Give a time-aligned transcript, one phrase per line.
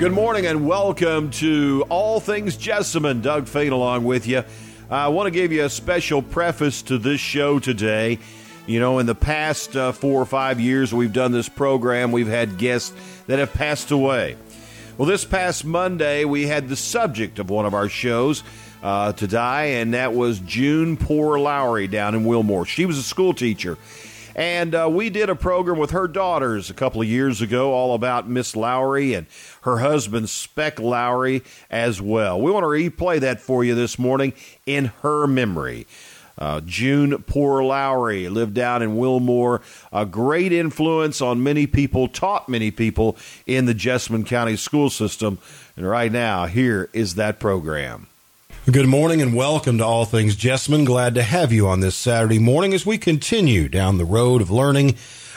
[0.00, 3.20] Good morning and welcome to All Things Jessamine.
[3.20, 4.44] Doug Fain along with you.
[4.88, 8.18] I want to give you a special preface to this show today.
[8.66, 12.28] You know, in the past uh, four or five years we've done this program, we've
[12.28, 12.94] had guests
[13.26, 14.38] that have passed away.
[14.96, 18.42] Well, this past Monday, we had the subject of one of our shows
[18.82, 22.64] uh, to die, and that was June Poor Lowry down in Wilmore.
[22.64, 23.76] She was a school teacher.
[24.34, 27.94] And uh, we did a program with her daughters a couple of years ago all
[27.94, 29.26] about Miss Lowry and
[29.62, 32.40] her husband, Speck Lowry, as well.
[32.40, 34.32] We want to replay that for you this morning
[34.66, 35.86] in her memory.
[36.38, 39.60] Uh, June Poor Lowry lived down in Wilmore,
[39.92, 45.38] a great influence on many people, taught many people in the Jessamine County school system.
[45.76, 48.06] And right now, here is that program.
[48.66, 50.84] Good morning and welcome to All Things Jessamine.
[50.84, 54.50] Glad to have you on this Saturday morning as we continue down the road of
[54.50, 54.96] learning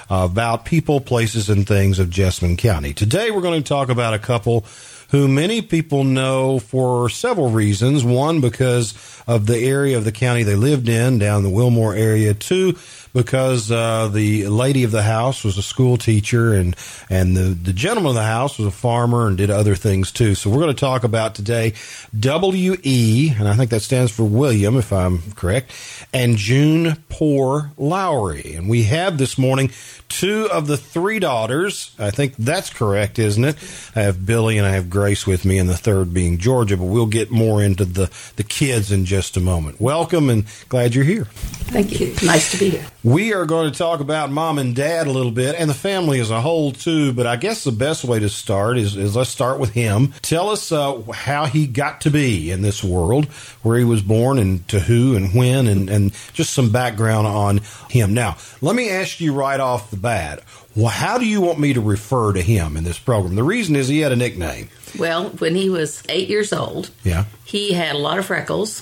[0.09, 2.93] about people, places, and things of Jessamine County.
[2.93, 4.65] Today we're going to talk about a couple
[5.11, 8.03] who many people know for several reasons.
[8.03, 8.93] One, because
[9.25, 12.33] of the area of the county they lived in, down the Wilmore area.
[12.33, 12.77] Two,
[13.13, 16.75] because uh, the lady of the house was a school teacher and
[17.09, 20.35] and the, the gentleman of the house was a farmer and did other things too.
[20.35, 21.73] So we're going to talk about today
[22.19, 23.33] W.E.
[23.37, 25.71] and I think that stands for William, if I'm correct,
[26.13, 28.55] and June Poor Lowry.
[28.55, 29.71] And we have this morning
[30.09, 31.95] two of the three daughters.
[31.99, 33.55] I think that's correct, isn't it?
[33.95, 36.77] I have Billie and I have Grace with me, and the third being Georgia.
[36.77, 39.79] But we'll get more into the the kids in just a moment.
[39.79, 41.25] Welcome and glad you're here.
[41.25, 42.13] Thank you.
[42.23, 42.85] Nice to be here.
[43.03, 46.21] We are going to talk about mom and dad a little bit and the family
[46.21, 47.11] as a whole, too.
[47.11, 50.13] But I guess the best way to start is, is let's start with him.
[50.21, 53.25] Tell us uh, how he got to be in this world,
[53.61, 57.59] where he was born, and to who and when, and, and just some background on
[57.89, 58.13] him.
[58.13, 60.41] Now, let me ask you right off the bat
[60.75, 63.35] well, how do you want me to refer to him in this program?
[63.35, 64.69] The reason is he had a nickname.
[64.97, 67.25] Well, when he was eight years old, Yeah.
[67.45, 68.81] he had a lot of freckles,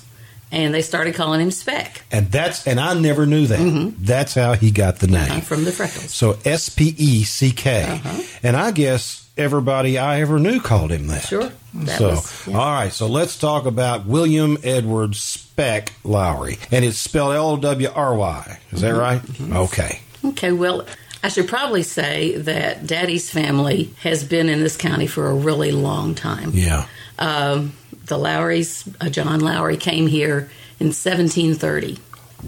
[0.52, 3.94] and they started calling him Speck And that's and I never knew that.
[4.00, 5.32] That's how he got the name.
[5.32, 6.14] uh, from the freckles.
[6.14, 7.84] So S P E C K.
[7.84, 8.22] Uh-huh.
[8.44, 11.24] And I guess everybody I ever knew called him that.
[11.24, 11.52] Sure.
[11.74, 12.58] That so, was- yeah.
[12.58, 12.92] all right.
[12.92, 18.60] So let's talk about William Edward Speck Lowry, and it's spelled L W R Y.
[18.72, 18.94] Is Mm-hmm.
[18.94, 19.22] that right?
[19.70, 20.00] Okay.
[20.24, 20.86] Okay, well,
[21.24, 25.72] I should probably say that Daddy's family has been in this county for a really
[25.72, 26.52] long time.
[26.54, 26.86] Yeah.
[27.18, 27.74] Um,
[28.12, 30.50] the Lowrys, uh, John Lowry, came here
[30.82, 31.98] in 1730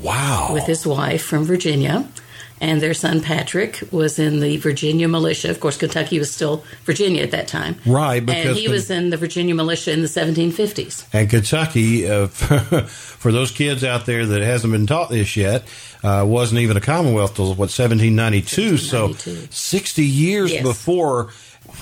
[0.01, 0.49] Wow.
[0.53, 2.05] with his wife from Virginia.
[2.61, 5.49] And their son Patrick was in the Virginia militia.
[5.49, 7.75] Of course, Kentucky was still Virginia at that time.
[7.85, 11.03] Right, because And he the- was in the Virginia militia in the 1750s.
[11.11, 15.63] And Kentucky, uh, for those kids out there that hasn't been taught this yet,
[16.03, 18.77] uh, wasn't even a Commonwealth till what 1792.
[18.77, 19.13] So
[19.49, 20.63] 60 years Yes.
[20.63, 21.29] before.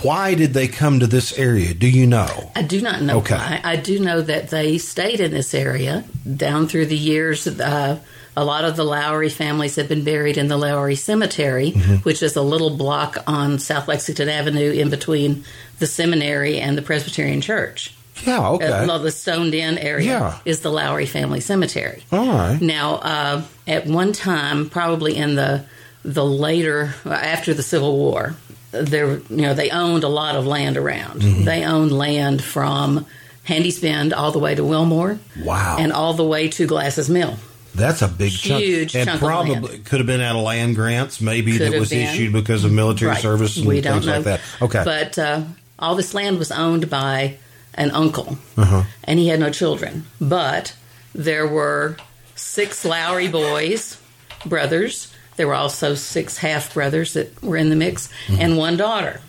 [0.02, 1.74] Why did they come to this area?
[1.74, 2.50] Do you know?
[2.56, 3.34] I do not know Okay.
[3.36, 3.60] why.
[3.62, 6.04] I do know that they stayed in this area
[6.36, 7.46] down through the years.
[7.46, 7.98] Uh,
[8.36, 11.96] a lot of the Lowry families have been buried in the Lowry Cemetery, Mm-hmm.
[11.96, 15.44] which is a little block on South Lexington Avenue in between
[15.78, 17.94] the seminary and the Presbyterian Church.
[18.26, 18.48] Yeah.
[18.50, 18.66] Okay.
[18.66, 20.38] Uh, well, the stoned in area Yeah.
[20.44, 22.02] is the Lowry family cemetery.
[22.12, 22.60] All right.
[22.60, 25.64] Now, uh, at one time, probably in the
[26.04, 28.34] the later after the Civil War,
[28.72, 31.20] there you know they owned a lot of land around.
[31.22, 31.44] Mm-hmm.
[31.44, 33.06] They owned land from
[33.44, 35.76] Handy's Bend all the way to Wilmore, Wow.
[35.78, 37.36] and all the way to Glass's Mill.
[37.74, 38.62] That's a big chunk.
[38.62, 41.80] Huge and chunk of probably could have been out of land grants, maybe Could that
[41.80, 42.02] was been.
[42.06, 43.22] issued because of military Right.
[43.22, 44.40] service and we don't things know like that.
[44.60, 44.82] Okay.
[44.84, 45.42] but uh,
[45.78, 47.36] all this land was owned by
[47.74, 48.82] an uncle, uh-huh.
[49.04, 50.04] and he had no children.
[50.20, 50.74] But
[51.14, 51.96] there were
[52.34, 53.98] six Lowry boys,
[54.44, 55.11] brothers.
[55.42, 59.20] There were also six half brothers that were in the mix, and one daughter.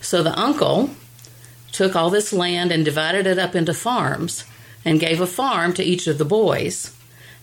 [0.00, 0.88] So the uncle
[1.72, 4.44] took all this land and divided it up into farms
[4.82, 6.96] and gave a farm to each of the boys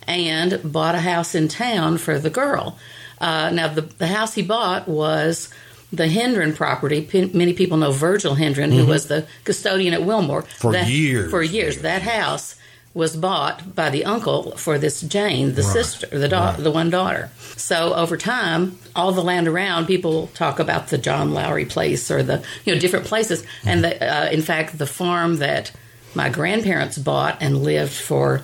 [0.08, 2.80] and bought a house in town for the girl.
[3.22, 5.54] Uh, now, the, the house he bought was
[5.94, 7.02] the Hendron property.
[7.04, 10.42] P- many people know Virgil Hendron, who was the custodian at Wilmore.
[10.42, 10.62] Mm-hmm.
[10.62, 11.30] For That- years.
[11.30, 11.84] For years.
[11.84, 12.56] That house
[12.94, 15.74] was bought by the uncle for this Jane, the Right.
[15.74, 17.30] sister, the da- the one daughter.
[17.56, 22.24] So over time, all the land around, people talk about the John Lowry place or
[22.24, 23.44] the you know different places.
[23.64, 25.72] And the, uh, in fact, the farm that
[26.16, 28.42] my grandparents bought and lived for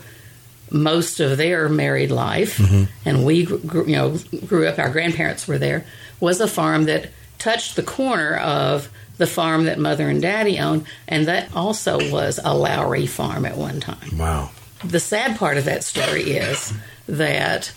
[0.71, 2.59] most of their married life,
[3.05, 4.77] and we grew, you know grew up.
[4.79, 5.85] Our grandparents were there.
[6.19, 7.09] Was a farm that
[7.39, 12.39] touched the corner of the farm that mother and daddy owned, and that also was
[12.43, 14.17] a Lowry farm at one time.
[14.17, 14.51] Wow.
[14.83, 16.73] The sad part of that story is
[17.07, 17.73] that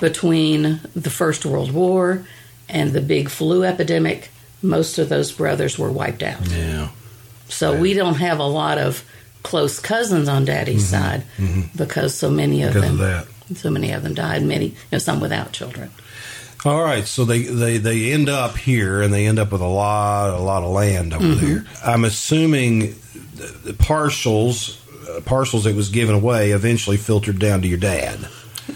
[0.00, 2.26] between the First World War
[2.68, 4.30] and the big flu epidemic,
[4.62, 6.46] most of those brothers were wiped out.
[6.48, 6.88] Yeah.
[7.48, 9.04] So we don't have a lot of
[9.42, 11.22] close cousins on Daddy's side
[11.76, 12.96] because so many of Mm-hmm.
[12.96, 14.42] Because them, of so many of them died.
[14.42, 15.90] Many, you know, some without children.
[16.64, 19.66] All right, so they, they, they end up here, and they end up with a
[19.68, 21.46] lot a lot of land over Mm-hmm.
[21.46, 21.64] there.
[21.84, 22.94] I'm assuming
[23.36, 28.28] the, the parcels uh, parcels that was given away eventually filtered down to your dad.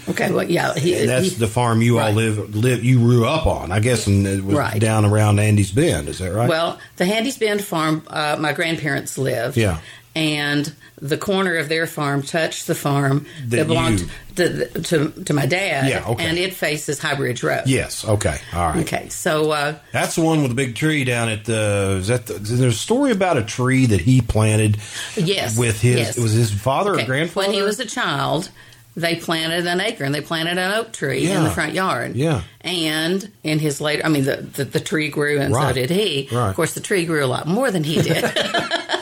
[0.07, 3.25] Okay, well, yeah, he, And that's he- the farm you all live live you grew
[3.27, 4.79] up on, I guess, and it was Right.
[4.79, 6.07] down around Handy's Bend.
[6.07, 6.47] Is that right?
[6.47, 9.57] Well, the Handy's Bend farm, uh, my grandparents lived.
[9.57, 9.79] Yeah.
[10.13, 15.33] And the corner of their farm touched the farm That that, belonged to, to to
[15.33, 15.87] my dad.
[15.89, 16.25] Yeah, okay.
[16.25, 17.63] And it faces High Bridge Road.
[17.65, 18.03] yes.
[18.05, 18.37] Okay.
[18.53, 18.79] All right.
[18.85, 21.97] Okay, so uh, That's the one with the big tree down at the.
[22.01, 24.77] Is that the, there's a story about a tree that he planted
[25.15, 25.95] yes, with his.
[25.97, 26.17] yes.
[26.17, 27.47] It was his father Okay, or grandfather.
[27.47, 28.49] When he was a child,
[28.97, 32.17] they planted an acre and they planted an oak tree in the front yard.
[32.17, 32.41] Yeah.
[32.59, 35.69] And in his later, I mean, the, the, the tree grew and Right.
[35.69, 36.27] so did he.
[36.29, 36.49] Right.
[36.49, 38.25] Of course, the tree grew a lot more than he did.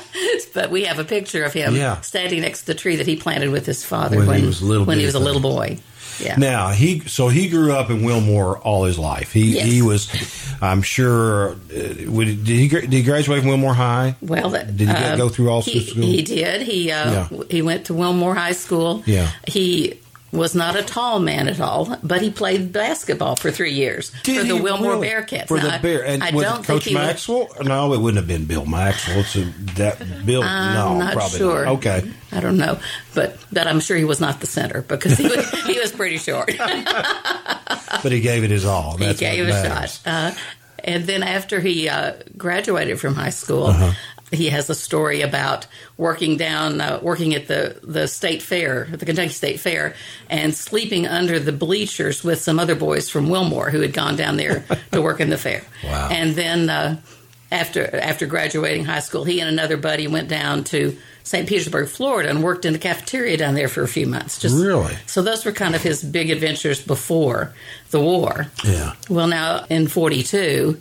[0.53, 2.01] but we have a picture of him Yeah.
[2.01, 4.61] standing next to the tree that he planted with his father When when, he was
[4.61, 5.79] a little when he was a little boy.
[6.19, 6.35] Yeah.
[6.37, 9.31] Now he so he grew up in Wilmore all his life.
[9.31, 9.65] He Yes.
[9.67, 10.09] he was,
[10.61, 11.51] I'm sure.
[11.51, 14.15] Uh, would, did he did he graduate from Wilmore High?
[14.21, 16.03] Well, that, Did he uh, go through all he, school?
[16.03, 16.63] He did.
[16.63, 17.43] He uh, Yeah.
[17.49, 19.01] he went to Wilmore High School.
[19.05, 19.29] Yeah.
[19.47, 19.99] He
[20.31, 24.41] was not a tall man at all, but he played basketball for three years Did
[24.41, 25.07] for the Wilmore really?
[25.09, 25.47] Bearcats.
[25.47, 27.47] For Now, the I- Bear and I was don't it think Coach was- Maxwell?
[27.63, 29.19] No, it wouldn't have been Bill Maxwell.
[29.21, 29.45] A,
[29.77, 30.43] that Bill.
[30.43, 31.65] I'm no, not probably sure.
[31.65, 31.73] Not.
[31.77, 32.79] Okay, I don't know,
[33.15, 36.17] but but I'm sure he was not the center because he was, he was pretty
[36.17, 36.51] short.
[38.03, 38.97] but he gave it his all.
[38.97, 39.99] he gave a shot.
[40.05, 40.31] Uh,
[40.83, 43.91] and then after he uh, graduated from high school, Uh-huh.
[44.31, 45.67] He has a story about
[45.97, 49.95] working down, uh, working at the, the state fair, the Kentucky State Fair,
[50.29, 54.37] and sleeping under the bleachers with some other boys from Wilmore who had gone down
[54.37, 55.63] there to work in the fair.
[55.83, 56.09] Wow.
[56.11, 57.01] And then uh,
[57.51, 61.47] after after graduating high school, he and another buddy went down to St.
[61.47, 64.39] Petersburg, Florida, and worked in the cafeteria down there for a few months.
[64.39, 64.95] Just Really?
[65.05, 67.53] So those were kind of his big adventures before
[67.91, 68.47] the war.
[68.63, 68.93] Yeah.
[69.09, 70.79] Well, now in 42,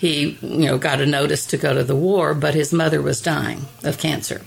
[0.00, 3.20] he, you know, got a notice to go to the war, but his mother was
[3.20, 4.40] dying of cancer.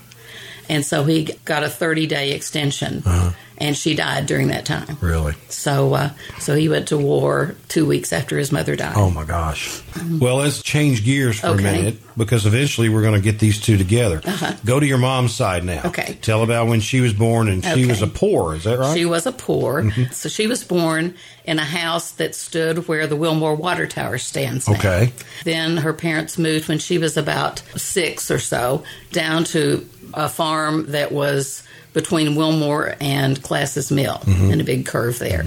[0.68, 3.32] And so he got a 30 day extension, uh-huh.
[3.58, 4.98] And she died during that time.
[5.02, 5.34] Really.
[5.50, 6.10] So, uh,
[6.40, 8.94] so he went to war two weeks after his mother died.
[8.96, 9.82] Oh my gosh.
[10.20, 11.60] Well, let's change gears for Okay.
[11.70, 14.22] a minute because eventually we're going to get these two together.
[14.66, 15.80] Go to your mom's side now.
[15.80, 15.88] Uh-huh.
[15.90, 16.18] Okay.
[16.22, 17.86] Tell about when she was born and she Okay.
[17.86, 18.56] was a poor.
[18.56, 18.98] Is that right?
[18.98, 19.84] She was a poor.
[19.84, 20.12] Mm-hmm.
[20.12, 21.14] So she was born
[21.46, 24.76] in a house that stood where the Wilmore Water Tower stands now.
[24.76, 25.14] Okay.
[25.44, 30.92] Then her parents moved when she was about six or so down to a farm
[30.92, 34.51] that was between Wilmore and Glass's Mill Mm-hmm.
[34.51, 35.45] in a big curve there.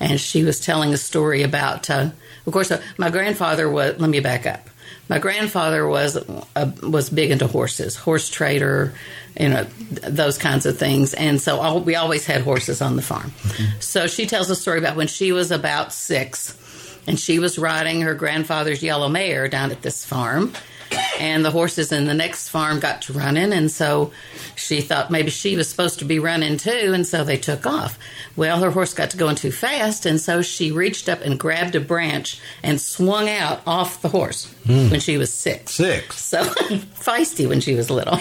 [0.00, 2.10] And she was telling a story about, uh,
[2.46, 4.68] of course, uh, my grandfather was, let me back up.
[5.08, 8.92] My grandfather was uh, was big into horses, horse trader,
[9.40, 12.96] you know, th- those kinds of things, and so all, we always had horses on
[12.96, 13.32] the farm.
[13.80, 16.54] So she tells a story about when she was about six,
[17.06, 20.52] and she was riding her grandfather's yellow mare down at this farm,
[21.18, 24.12] and the horses in the next farm got to running, and so
[24.54, 27.98] she thought maybe she was supposed to be running too, and so they took off.
[28.36, 31.74] Well, her horse got to going too fast, and so she reached up and grabbed
[31.74, 34.90] a branch and swung out off the horse hmm.
[34.90, 35.72] when she was six.
[35.72, 36.20] Six.
[36.20, 38.18] So feisty when she was little.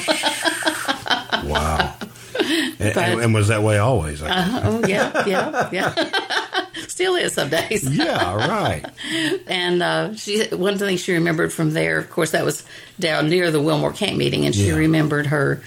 [1.45, 1.95] Wow.
[2.79, 4.21] and, and- and was that way always?
[4.21, 4.61] I guess.
[4.65, 6.65] oh yeah, yeah, yeah.
[6.87, 7.83] Still is some days.
[7.89, 8.83] Yeah, right.
[9.47, 12.63] And uh, she one thing she remembered from there, of course, that was
[12.99, 14.75] down near the Wilmore camp meeting, and she Yeah.
[14.75, 15.61] remembered her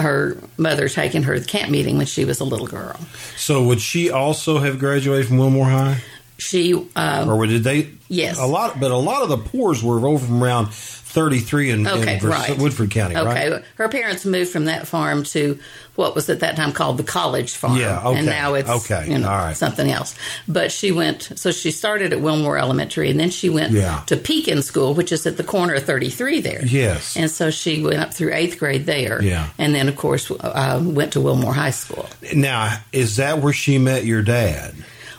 [0.00, 2.96] her mother taking her to the camp meeting when she was a little girl.
[3.36, 5.98] So would she also have graduated from Wilmore High?
[6.38, 7.90] She uh, Or did they?
[8.08, 8.38] Yes.
[8.38, 12.14] A lot, but a lot of the poors were over from around 33 in, Okay,
[12.14, 12.58] in Vers- right.
[12.58, 13.64] Woodford County, okay, right?
[13.76, 15.58] her parents moved from that farm to
[15.94, 17.78] what was at that time called the college farm.
[17.78, 19.56] Yeah, okay, and now it's okay, you know, all right.
[19.56, 20.14] something else.
[20.46, 24.02] But she went, so she started at Wilmore Elementary, and then she went Yeah.
[24.08, 26.62] to Pekin School, which is at the corner of 33 there.
[26.66, 27.16] Yes.
[27.16, 29.22] And so she went up through eighth grade there.
[29.22, 29.48] Yeah.
[29.56, 32.06] And then, of course, uh, went to Wilmore High School.
[32.34, 34.74] Now, is that where she met your dad?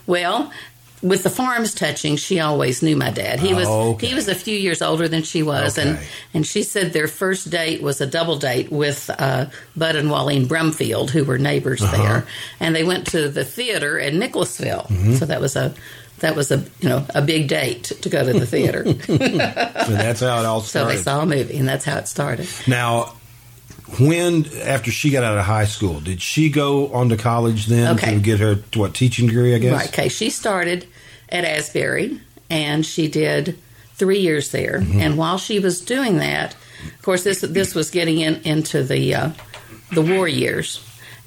[0.06, 0.52] Well,
[1.08, 3.40] with the farms touching, she always knew my dad.
[3.40, 4.08] He was Oh, okay.
[4.08, 6.08] he was a few years older than she was, and Okay.
[6.34, 9.46] and she said their first date was a double date with uh,
[9.76, 11.98] Bud and Wallene Brumfield, who were neighbors Uh-huh.
[11.98, 12.28] there,
[12.60, 14.88] and they went to the theater in Nicholasville.
[14.90, 15.16] Mm-hmm.
[15.16, 15.74] So that was a
[16.20, 18.84] that was a you know a big date to go to the theater.
[19.88, 20.98] And that's how it all so started.
[20.98, 22.48] they saw a movie, and that's how it started.
[22.68, 23.14] Now,
[24.00, 27.96] when after she got out of high school, did she go on to college then
[27.96, 28.16] Okay.
[28.16, 29.56] to get her what teaching degree?
[29.56, 29.72] I guess.
[29.74, 29.88] Right.
[29.90, 30.10] Okay.
[30.10, 30.88] She started
[31.30, 32.20] at Asbury
[32.50, 33.58] and she did
[33.96, 34.80] three years there.
[34.80, 35.00] Mm-hmm.
[35.02, 36.56] And while she was doing that,
[36.94, 39.30] Of course, this this was getting in, into the uh,
[39.92, 40.80] the war years,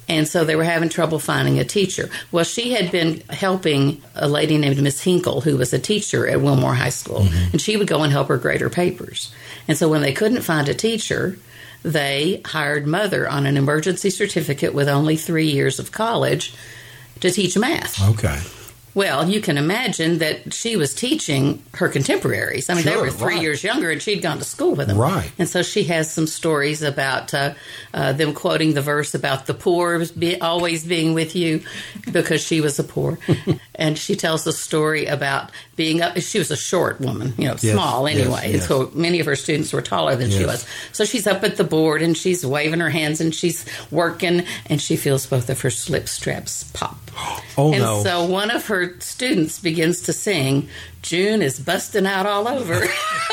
[0.07, 2.09] and so they were having trouble finding a teacher.
[2.31, 6.41] Well, she had been helping a lady named Miss Hinkle, who was a teacher at
[6.41, 9.31] Wilmore High School, and she would go and help her grade her papers.
[9.67, 11.37] And so when they couldn't find a teacher,
[11.83, 16.53] they hired Mother on an emergency certificate with only three years of college
[17.19, 18.01] to teach math.
[18.11, 18.39] Okay.
[18.93, 22.69] Well, you can imagine that she was teaching her contemporaries.
[22.69, 23.41] I mean, they were three right.
[23.41, 24.97] years younger, and she'd gone to school with them.
[24.97, 25.31] Right.
[25.37, 27.53] And so she has some stories about uh,
[27.93, 31.63] uh, them quoting the verse about the poor be, always being with you
[32.11, 33.17] because she was a poor.
[33.75, 36.15] and she tells a story about being up.
[36.19, 38.51] She was a short woman, you know, Yes, small yes, anyway.
[38.53, 38.67] yes.
[38.67, 40.63] So many of her students were taller than she was.
[40.91, 44.79] So she's up at the board and she's waving her hands and she's working, and
[44.79, 46.97] she feels both of her slip straps pop.
[47.57, 48.01] Oh And no.
[48.01, 50.69] so one of her students begins to sing,
[51.01, 52.85] June is busting out all over,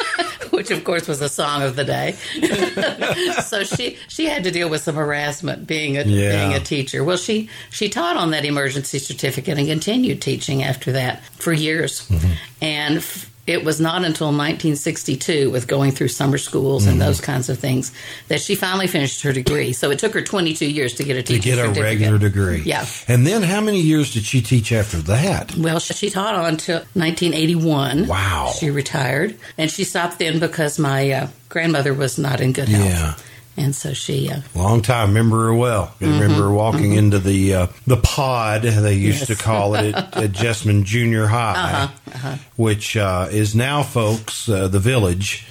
[0.50, 2.12] which of course was a song of the day.
[3.44, 6.48] so she she had to deal with some harassment being a Yeah.
[6.48, 7.04] being a teacher.
[7.04, 12.08] Well, she she taught on that emergency certificate and continued teaching after that for years.
[12.08, 12.32] Mm-hmm.
[12.62, 16.92] And f- it was not until 1962, with going through summer schools Mm-hmm.
[16.92, 17.92] and those kinds of things,
[18.28, 19.72] that she finally finished her degree.
[19.72, 22.62] So it took her 22 years to get a teacher to get a regular degree.
[22.62, 22.86] Yeah.
[23.08, 25.56] And then how many years did she teach after that?
[25.56, 28.06] Well, she taught on till 1981.
[28.06, 28.52] Wow.
[28.58, 32.84] She retired, and she stopped then because my uh, grandmother was not in good health.
[32.88, 33.14] Yeah.
[33.58, 35.08] And so she, uh, Long time.
[35.08, 35.92] Remember her well.
[36.00, 39.32] I remember her walking into the uh, the pod they used Mm-hmm.
[39.32, 39.38] Yes.
[39.38, 44.68] to call it at, at Jessamine Junior High, Uh-huh, which uh, is now, folks, uh,
[44.68, 45.44] the village.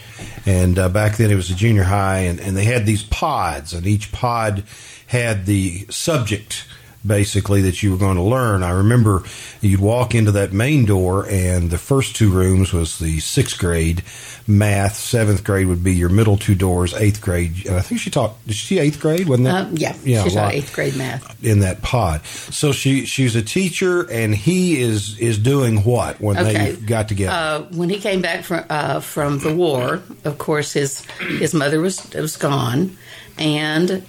[0.45, 3.73] And uh, back then it was a junior high, and, and they had these pods,
[3.73, 4.63] and each pod
[5.07, 6.65] had the subject
[7.05, 8.63] basically that you were going to learn.
[8.63, 9.23] I remember
[9.61, 14.01] you'd walk into that main door, and the first two rooms was the sixth grade
[14.47, 14.95] math.
[14.97, 16.93] Seventh grade would be your middle two doors.
[16.93, 18.35] Eighth grade, and I think she taught.
[18.45, 19.27] Did she eighth grade?
[19.27, 19.65] Wasn't that?
[19.67, 21.43] uh, yeah, yeah, she taught eighth grade math.
[21.43, 22.25] in that pod.
[22.25, 26.71] So she she's a teacher, and he is is doing what when Okay.
[26.71, 27.31] they got together?
[27.33, 31.05] Uh, when he came back from uh, from the war, of course his
[31.39, 32.97] his mother was was gone,
[33.37, 34.03] and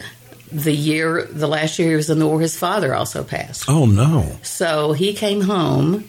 [0.52, 3.68] the year the last year he was in the war, his father also passed.
[3.68, 4.36] oh no!
[4.42, 6.08] So he came home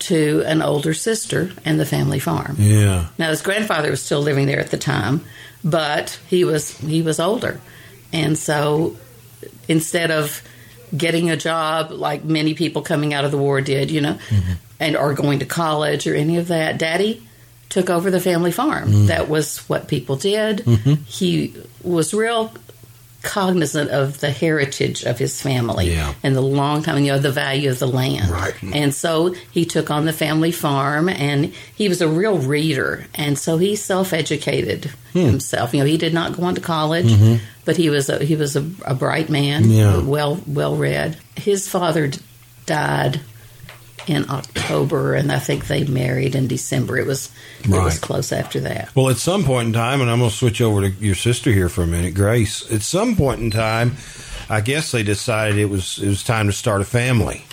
[0.00, 2.56] to an older sister and the family farm.
[2.58, 5.24] Yeah, Now his grandfather was still living there at the time,
[5.64, 7.60] but he was he was older,
[8.12, 8.96] and so
[9.68, 10.42] instead of
[10.96, 14.52] getting a job like many people coming out of the war did, you know, mm-hmm.
[14.80, 17.22] and or going to college or any of that, Daddy
[17.68, 18.90] took over the family farm.
[18.90, 19.06] Mm.
[19.08, 20.58] That was what people did.
[20.58, 21.02] Mm-hmm.
[21.04, 22.52] He was real
[23.22, 26.14] cognizant of the heritage of his family Yeah.
[26.22, 28.30] and the long time, you know, the value of the land.
[28.30, 28.54] Right.
[28.72, 33.06] And so he took on the family farm and he was a real reader.
[33.14, 35.20] And so he self educated Hmm.
[35.20, 35.74] himself.
[35.74, 37.12] You know, he did not go on to college,
[37.64, 39.72] but he was a, he was a, a bright man, Mm-hmm.
[39.72, 39.98] Yeah.
[39.98, 41.16] well well read.
[41.36, 42.10] His father
[42.66, 43.20] died
[44.08, 46.98] in October, and I think they married in December.
[46.98, 47.30] It was
[47.64, 48.94] it was close after that.
[48.94, 51.50] Well, at some point in time, and I'm going to switch over to your sister
[51.50, 52.70] here for a minute, Grace.
[52.72, 53.96] At some point in time,
[54.48, 57.44] I guess they decided it was it was time to start a family.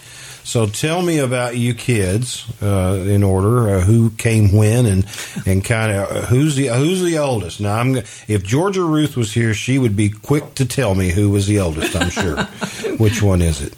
[0.46, 3.78] So tell me about you kids uh, in order.
[3.78, 5.06] Uh, who came when, and
[5.48, 7.60] and kind of uh, who's the who's the oldest?
[7.60, 7.96] Now, I'm
[8.28, 11.60] if Georgia Ruth was here, she would be quick to tell me who was the
[11.60, 11.96] oldest.
[11.96, 12.44] I'm sure.
[12.98, 13.74] Which one is it?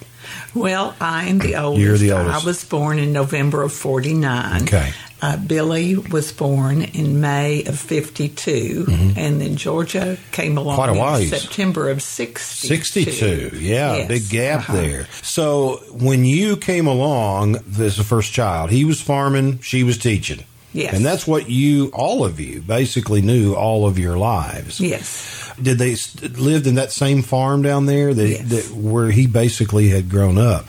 [0.55, 1.81] Well, I'm the oldest.
[1.83, 2.43] You're the oldest.
[2.43, 4.63] I was born in November of 49.
[4.63, 4.91] Okay.
[5.19, 8.85] Uh, Billie was born in May of 52,
[9.17, 10.95] and then Georgia came along Mm-hmm.
[10.95, 11.29] Quite a in.
[11.29, 12.67] September of 62.
[12.67, 13.57] 62.
[13.57, 14.73] Yeah, Yes, big gap uh-huh.
[14.73, 15.07] there.
[15.23, 20.43] So when you came along as the first child, he was farming, she was teaching.
[20.73, 20.93] Yes.
[20.93, 24.79] And that's what you, all of you, basically knew all of your lives.
[24.79, 25.46] Yes.
[25.61, 25.95] Did they
[26.37, 28.47] lived in that same farm down there that, Yes.
[28.49, 30.67] that where he basically had grown up?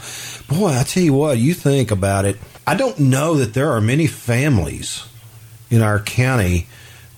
[0.48, 2.38] Boy, I tell you what, you think about it.
[2.66, 5.04] I don't know that there are many families
[5.70, 6.66] in our county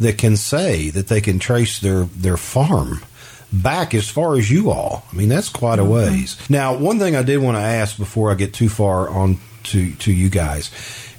[0.01, 3.01] that can say that they can trace their their farm
[3.53, 5.05] back as far as you all.
[5.13, 5.93] I mean, that's quite a mm-hmm.
[5.93, 6.51] ways.
[6.51, 9.93] Now, one thing I did want to ask before I get too far on to
[9.93, 10.71] to you guys.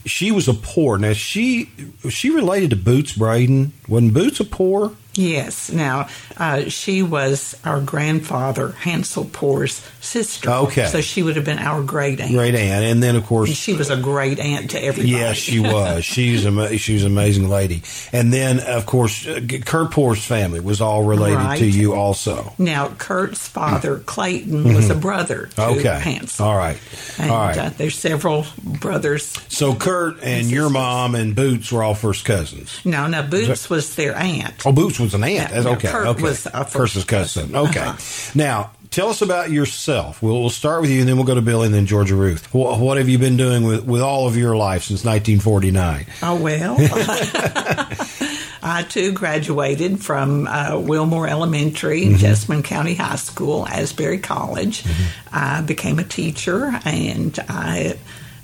[0.05, 0.97] She was a poor.
[0.97, 1.69] Now she
[2.09, 3.73] she related to Boots Braden.
[3.87, 4.95] Wasn't Boots a poor?
[5.13, 5.69] Yes.
[5.71, 10.49] Now, uh, she was our grandfather, Hansel Poor's sister.
[10.49, 10.85] Okay.
[10.87, 12.31] So she would have been our great aunt.
[12.31, 15.09] Great aunt, and then of course And she was a great aunt to everybody.
[15.11, 16.05] Yes, she was.
[16.05, 17.83] She's a she was an amazing lady.
[18.13, 21.59] And then, of course, uh, Kurt Poor's family was all related Right.
[21.59, 22.53] to you, also.
[22.57, 25.79] Now, Kurt's father, Clayton, was a brother to Mm-hmm.
[25.79, 26.45] Okay, Hansel.
[26.47, 26.77] all right,
[27.19, 27.57] And all right.
[27.57, 29.37] uh, there's several brothers.
[29.49, 32.79] so Kurt and your mom and Boots were all first cousins.
[32.85, 34.65] No, no, Boots was their aunt.
[34.65, 35.51] Oh, Boots was an aunt.
[35.51, 36.23] Yeah, okay, Kurt okay.
[36.23, 37.55] was first Kurt's cousin.
[37.55, 37.79] Okay.
[37.79, 38.31] Uh-huh.
[38.35, 40.21] Now, tell us about yourself.
[40.21, 42.53] We'll, we'll start with you, and then we'll go to Billie, and then Georgia Ruth.
[42.53, 46.05] What, what have you been doing with, with all of your life since 1949?
[46.21, 46.75] Oh, well.
[48.63, 52.17] I too graduated from uh, Wilmore Elementary, Mm-hmm.
[52.17, 54.83] Jessamine County High School, Asbury College.
[54.83, 55.35] Mm-hmm.
[55.35, 57.97] I became a teacher and I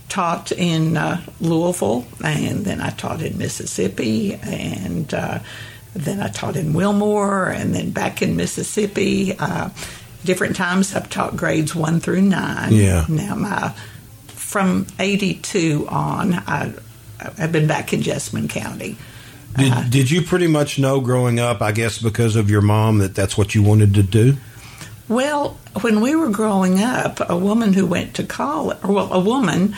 [0.10, 5.40] taught in uh, Louisville and then I taught in Mississippi and uh,
[6.02, 9.34] then I taught in Wilmore and then back in Mississippi.
[9.38, 9.70] Uh,
[10.26, 12.74] different times I've taught grades one through nine.
[12.74, 13.06] Yeah.
[13.08, 13.74] Now, my
[14.28, 16.74] from 82 on, I,
[17.20, 18.96] I've been back in Jessamine County.
[19.58, 19.84] Did, Uh-huh.
[19.90, 23.38] did you pretty much know growing up, I guess because of your mom, that that's
[23.38, 24.38] what you wanted to do?
[25.10, 29.20] Well, when we were growing up, a woman who went to college, or well, a
[29.20, 29.76] woman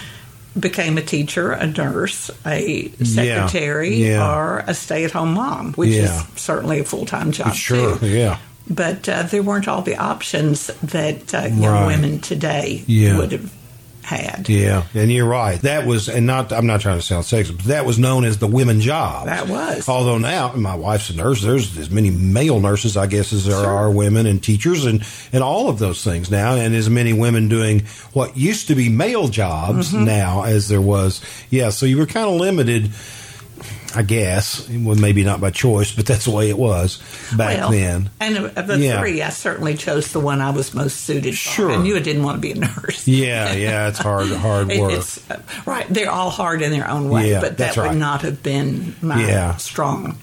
[0.59, 4.35] became a teacher, a nurse, a secretary, yeah.
[4.35, 6.03] or a stay-at-home mom, which Yeah.
[6.03, 8.07] is certainly a full-time job Sure, too.
[8.07, 8.37] yeah.
[8.69, 11.87] But uh, there weren't all the options that uh, young Right.
[11.87, 13.17] women today Yeah.
[13.17, 13.49] would have
[14.09, 14.49] had.
[14.49, 15.61] Yeah, and you're right.
[15.61, 18.37] That was, and not, I'm not trying to sound sexist, but that was known as
[18.39, 19.27] the women job.
[19.27, 19.87] That was.
[19.87, 21.41] Although now, my wife's a nurse.
[21.41, 25.43] There's as many male nurses, I guess, as there are women and teachers and, and
[25.43, 27.81] all of those things now, and as many women doing
[28.13, 30.05] what used to be male jobs Mm-hmm.
[30.05, 31.21] now as there was.
[31.49, 32.91] Yeah, so you were kind of limited,
[33.95, 34.69] I guess.
[34.69, 36.99] Well, maybe not by choice, but that's the way it was
[37.35, 38.09] back Well, then.
[38.19, 38.99] And of the Yeah.
[38.99, 41.69] three, I certainly chose the one I was most suited Sure.
[41.69, 41.75] for.
[41.75, 43.07] I knew I didn't want to be a nurse.
[43.07, 44.93] Yeah, yeah, it's hard, hard work.
[44.93, 45.87] It's, uh, right.
[45.89, 47.95] They're all hard in their own way, Yeah, but that that's would right.
[47.97, 49.55] not have been my Yeah.
[49.57, 50.17] strong.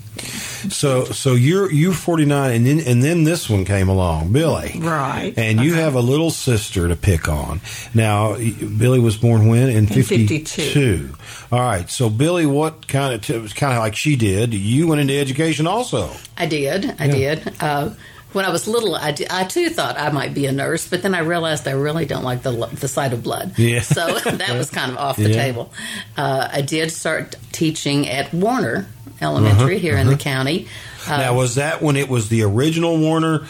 [0.73, 4.75] So so you're you're 49 and then and then this one came along, Billie.
[4.79, 5.33] Right.
[5.37, 5.81] And you Uh-huh.
[5.83, 7.61] have a little sister to pick on.
[7.95, 10.39] Now Billie was born when in 52.
[10.39, 11.15] 52.
[11.53, 11.89] All right.
[11.91, 14.55] So Billie what kind of it was kind of like she did.
[14.55, 16.11] You went into education also.
[16.37, 16.95] I did.
[16.99, 17.55] I did.
[17.61, 17.91] Uh,
[18.33, 21.15] when I was little, I, I too thought I might be a nurse, but then
[21.15, 23.59] I realized I really don't like the lo- the sight of blood.
[23.59, 23.81] Yeah.
[23.81, 25.43] So that was kind of off the Yeah.
[25.43, 25.73] table.
[26.19, 28.87] Uh, I did start teaching at Warner
[29.21, 30.69] Elementary here in the county.
[31.09, 33.47] Uh, now was that when it was the original Warner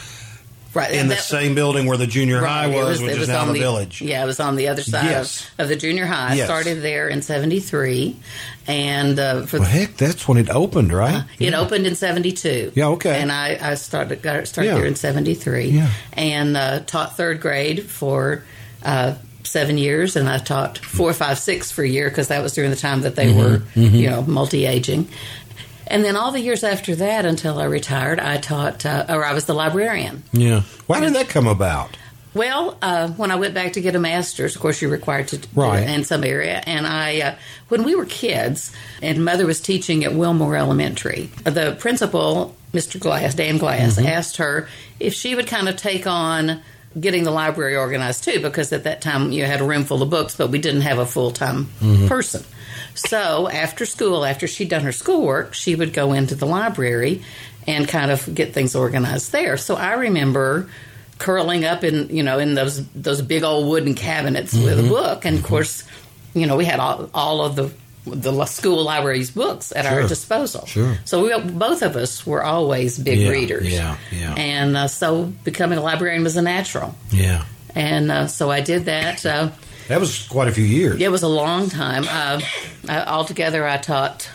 [0.75, 3.23] right in the that- same building where the junior high Right, it was, which it
[3.23, 4.03] is now on the, village?
[4.03, 5.49] Yeah, it was on the other side Yes.
[5.59, 6.35] of, of the junior high.
[6.35, 6.43] Yes.
[6.43, 8.15] I started there in '73,
[8.67, 11.25] and uh, for Well, heck, that's when it opened, right?
[11.39, 12.73] It opened in '72.
[12.75, 13.21] Yeah, okay.
[13.21, 14.75] And I, I started got started Yeah.
[14.77, 15.91] there in '73, Yeah.
[16.13, 18.43] and uh, taught third grade for
[18.85, 22.53] uh, seven years, and I taught four, five, six for a year because that was
[22.53, 23.81] during the time that they Mm-hmm.
[23.81, 25.09] were, you know, multi aging.
[25.87, 29.33] And then all the years after that, until I retired, I taught, uh, or I
[29.33, 30.23] was the librarian.
[30.33, 30.63] Yeah.
[30.87, 31.97] Why did that come about?
[32.35, 35.41] Well, uh, when I went back to get a master's, of course, you're required to
[35.55, 35.89] Right.
[35.89, 36.63] in some area.
[36.67, 37.35] And I, uh,
[37.69, 43.01] when we were kids, and mother was teaching at Wilmore Elementary, the principal, Mr.
[43.01, 44.07] Glass, Dan Glass, Mm-hmm.
[44.07, 44.69] asked her
[45.01, 46.61] if she would kind of take on
[47.01, 50.11] getting the library organized too, because at that time you had a room full of
[50.11, 52.07] books, but we didn't have a full time Mm-hmm.
[52.09, 52.45] person.
[52.97, 57.23] So after school, after she'd done her schoolwork, she would go into the library
[57.67, 59.57] and kind of get things organized there.
[59.57, 60.69] So I remember
[61.19, 64.87] curling up in you know in those those big old wooden cabinets with Mm-hmm.
[64.87, 65.85] a book, and of course,
[66.35, 67.71] you know we had all, all of the
[68.07, 70.03] the school library's books at Sure.
[70.03, 70.65] our disposal.
[70.67, 70.97] Sure.
[71.05, 73.67] So we both of us were always big Yeah, readers.
[73.73, 74.35] yeah, yeah.
[74.37, 77.45] And uh, so becoming a librarian was a natural, Yeah.
[77.75, 79.27] and uh, so I did that.
[79.27, 79.51] Uh,
[79.89, 81.01] That was quite a few years.
[81.01, 82.05] it was a long time.
[82.09, 82.41] Uh,
[82.89, 84.29] I, altogether, I taught.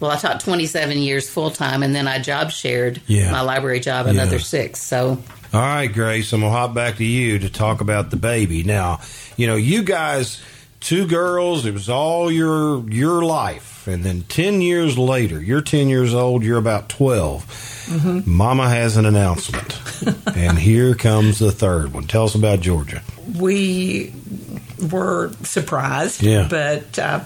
[0.00, 3.32] Well, I taught 27 years full time, and then I job shared Yeah.
[3.32, 4.42] my library job another Yeah.
[4.42, 4.80] six.
[4.80, 5.18] So
[5.52, 8.62] All right, Grace, I'm going to hop back to you to talk about the baby.
[8.62, 9.00] Now,
[9.36, 10.40] you know, you guys,
[10.80, 13.88] two girls, it was all your your life.
[13.88, 18.26] And then 10 years later, you're 10 years old, you're about 12.
[18.26, 19.78] Mama has an announcement.
[20.36, 22.04] and here comes the third one.
[22.04, 23.02] Tell us about Georgia.
[23.36, 24.12] We
[24.90, 26.46] were surprised, Yeah.
[26.48, 27.24] but uh,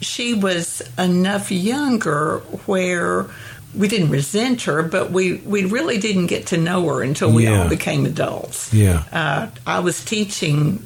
[0.00, 3.26] she was enough younger where
[3.74, 7.44] we didn't resent her, but we, we really didn't get to know her until we
[7.44, 7.62] Yeah.
[7.64, 8.72] all became adults.
[8.72, 9.02] Yeah.
[9.12, 10.78] Uh, I was teaching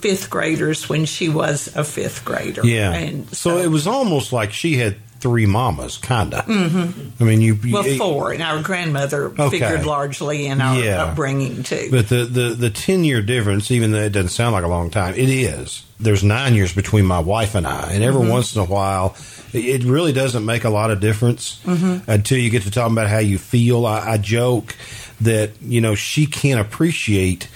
[0.00, 2.64] fifth graders when she was a fifth grader.
[2.66, 2.92] Yeah.
[2.92, 6.44] And so, it was almost like she had three mamas, kind of.
[6.44, 7.22] Mm-hmm.
[7.22, 7.54] I mean, you.
[7.54, 9.48] you Well, four, and our grandmother Okay.
[9.58, 11.04] figured largely in our Yeah.
[11.04, 11.88] upbringing too.
[11.90, 14.90] But the, the, the 10 year difference, even though it doesn't sound like a long
[14.90, 15.82] time, it is.
[15.98, 17.92] There's nine years between my wife and I.
[17.92, 19.16] And every once in a while,
[19.54, 23.20] it really doesn't make a lot of difference until you get to talking about how
[23.20, 23.86] you feel.
[23.86, 24.76] I, I joke
[25.22, 27.48] that, you know, she can't appreciate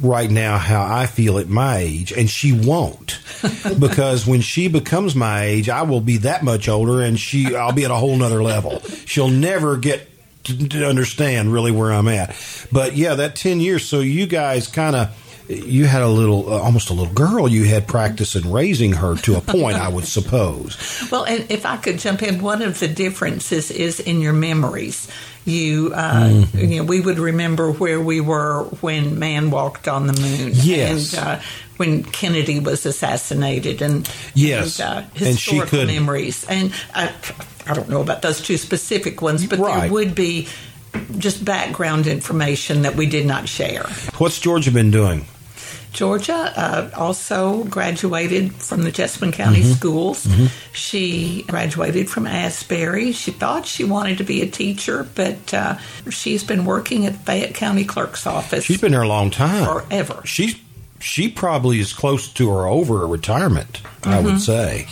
[0.00, 3.18] right now how I feel at my age, and she won't.
[3.78, 7.72] because when she becomes my age, I will be that much older and she I'll
[7.72, 8.80] be at a whole nother level.
[9.04, 10.08] She'll never get
[10.44, 12.36] to, to understand really where I'm at.
[12.72, 13.84] But yeah, that 10 years.
[13.84, 17.48] So you guys kind of you had a little, uh, almost a little girl.
[17.48, 20.78] You had practice in raising her to a point, I would suppose.
[21.10, 25.08] Well, and if I could jump in, one of the differences is in your memories.
[25.44, 26.58] You, uh, mm-hmm.
[26.58, 30.52] you know, we would remember where we were when man walked on the moon.
[30.54, 31.14] Yes.
[31.14, 31.40] And, uh,
[31.76, 36.44] when Kennedy was assassinated, and yes, and, uh, historical and memories.
[36.48, 37.12] And I,
[37.66, 39.82] I don't know about those two specific ones, but right.
[39.82, 40.48] there would be
[41.18, 43.84] just background information that we did not share.
[44.18, 45.26] What's Georgia been doing?
[45.94, 49.72] Georgia uh, also graduated from the Jessamine County mm-hmm.
[49.72, 50.26] schools.
[50.26, 50.46] Mm-hmm.
[50.72, 53.12] She graduated from Asbury.
[53.12, 55.78] She thought she wanted to be a teacher, but uh,
[56.10, 58.64] she's been working at Fayette County Clerk's office.
[58.64, 59.64] She's been there a long time.
[59.64, 60.20] Forever.
[60.24, 60.56] She's
[61.04, 63.82] she probably is close to or over retirement.
[63.82, 64.08] Mm-hmm.
[64.08, 64.38] I would mm-hmm.
[64.38, 64.86] say.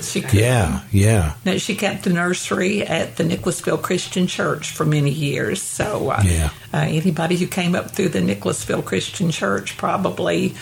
[0.00, 0.40] She could.
[0.40, 1.34] Yeah, yeah.
[1.44, 5.60] Now, she kept the nursery at the Nicholasville Christian Church for many years.
[5.60, 6.50] So, uh, yeah.
[6.72, 10.54] Uh, anybody who came up through the Nicholasville Christian Church probably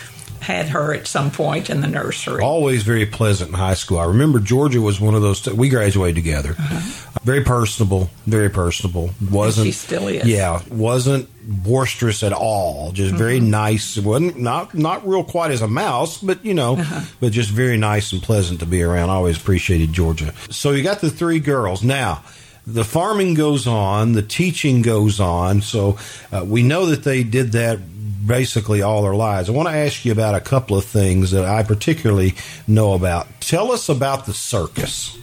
[0.47, 2.41] had her at some point in the nursery.
[2.41, 3.99] Always very pleasant in high school.
[3.99, 5.41] I remember Georgia was one of those.
[5.41, 6.51] T- we graduated together.
[6.51, 7.19] Uh-huh.
[7.23, 8.09] Very personable.
[8.25, 9.09] Very personable.
[9.29, 10.23] Wasn't and she still is?
[10.23, 12.93] Yeah, wasn't boisterous at all.
[12.93, 13.17] Just mm-hmm.
[13.17, 13.97] very nice.
[13.97, 17.01] wasn't not not real quite as a mouse, but you know, uh-huh.
[17.19, 19.09] but just very nice and pleasant to be around.
[19.09, 20.33] I always appreciated Georgia.
[20.49, 22.23] So you got the three girls now
[22.67, 25.61] the farming goes on, the teaching goes on.
[25.61, 25.97] So
[26.33, 27.79] uh, we know that they did that
[28.25, 29.49] basically all their lives.
[29.49, 32.35] I want to ask you about a couple of things that I particularly
[32.67, 33.27] know about.
[33.39, 35.17] Tell us about the circus.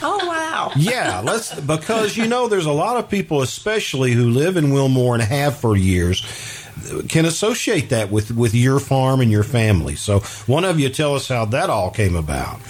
[0.00, 0.70] Oh wow!
[0.76, 5.14] yeah, let's because you know there's a lot of people, especially who live in Wilmore
[5.14, 6.22] and have for years,
[7.08, 9.96] can associate that with with your farm and your family.
[9.96, 12.60] So, one of you tell us how that all came about.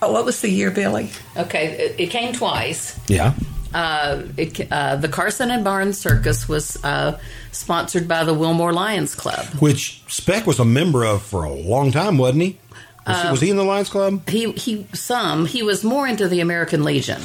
[0.00, 1.10] Oh, what was the year, Billie?
[1.36, 2.98] Okay, it, it came twice.
[3.08, 3.34] Yeah.
[3.74, 7.18] Uh, it, uh, the Carson and Barnes Circus was uh,
[7.52, 11.92] sponsored by the Wilmore Lions Club, which Speck was a member of for a long
[11.92, 12.58] time, wasn't he?
[13.06, 14.28] Was, he, was he in the Lions Club?
[14.28, 17.20] He he some he was more into the American Legion.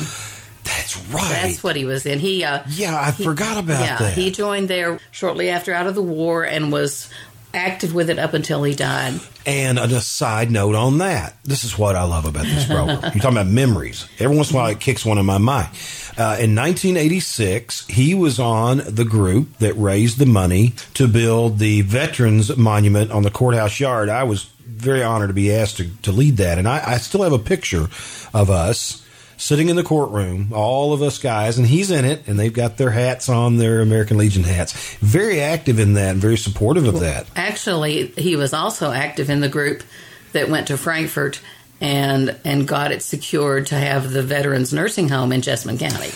[0.63, 1.29] That's right.
[1.29, 2.19] That's what he was in.
[2.19, 4.13] He uh, yeah, I he, forgot about yeah, that.
[4.13, 7.09] He joined there shortly after out of the war and was
[7.53, 9.19] active with it up until he died.
[9.45, 12.99] And a side note on that, this is what I love about this program.
[13.03, 14.07] You're talking about memories.
[14.19, 15.69] Every once in a while, it kicks one in my mind.
[16.17, 21.81] Uh, in 1986, he was on the group that raised the money to build the
[21.81, 24.09] Veterans Monument on the courthouse yard.
[24.09, 27.23] I was very honored to be asked to, to lead that, and I, I still
[27.23, 27.89] have a picture
[28.33, 29.02] of us
[29.43, 32.77] sitting in the courtroom, all of us guys, and he's in it, and they've got
[32.77, 34.95] their hats on, their American Legion hats.
[34.95, 37.27] Very active in that, and very supportive of that.
[37.35, 39.83] Actually, he was also active in the group
[40.31, 41.41] that went to Frankfort
[41.81, 46.11] and and got it secured to have the veterans nursing home in Jessamine County.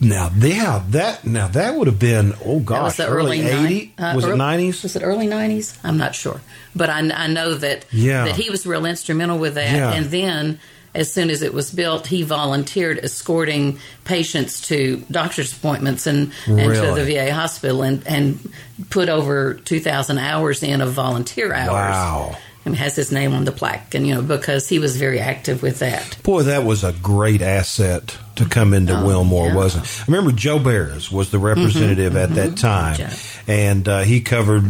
[0.00, 4.34] Now, yeah, that now that would have been oh gosh, early eighty uh, was early,
[4.34, 4.82] it nineties?
[4.82, 5.78] Was it early nineties?
[5.84, 6.40] I'm not sure,
[6.74, 8.24] but I, I know that yeah.
[8.24, 9.92] that he was real instrumental with that, yeah.
[9.92, 10.58] and then
[10.94, 16.62] as soon as it was built, he volunteered escorting patients to doctor's appointments and, really?
[16.62, 18.52] and to the VA hospital and, and
[18.90, 21.70] put over 2,000 hours in of volunteer hours.
[21.70, 22.36] Wow.
[22.62, 25.62] And has his name on the plaque, and you know because he was very active
[25.62, 26.18] with that.
[26.22, 29.54] Boy, that was a great asset to come into oh, Wilmore, yeah.
[29.54, 29.86] wasn't?
[29.86, 30.02] It?
[30.02, 32.54] I remember Joe Barrows was the representative mm-hmm, at mm-hmm.
[32.54, 33.10] that time,
[33.48, 34.62] and uh, he covered